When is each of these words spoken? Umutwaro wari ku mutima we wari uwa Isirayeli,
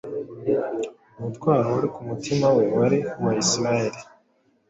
Umutwaro 1.17 1.67
wari 1.75 1.87
ku 1.95 2.01
mutima 2.09 2.47
we 2.55 2.63
wari 2.77 2.99
uwa 3.19 3.33
Isirayeli, 3.43 3.99